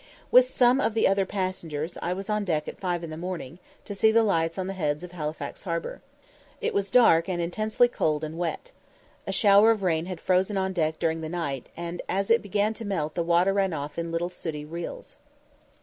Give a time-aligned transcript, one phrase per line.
[0.31, 3.59] With some of the other passengers, I was on deck at five in the morning,
[3.85, 6.01] to see the lights on the heads of Halifax harbour.
[6.59, 8.71] It was dark and intensely cold and wet.
[9.27, 12.73] A shower of rain had frozen on deck during the night, and as it began
[12.73, 15.17] to melt the water ran off in little sooty rills.